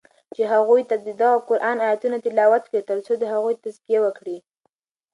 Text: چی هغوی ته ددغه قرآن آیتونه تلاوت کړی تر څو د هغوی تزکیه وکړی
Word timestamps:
چی 0.33 0.41
هغوی 0.53 0.81
ته 0.89 0.95
ددغه 1.07 1.43
قرآن 1.49 1.77
آیتونه 1.87 2.17
تلاوت 2.25 2.63
کړی 2.69 2.81
تر 2.89 2.97
څو 3.05 3.13
د 3.17 3.23
هغوی 3.33 3.55
تزکیه 3.63 3.99
وکړی 4.01 4.37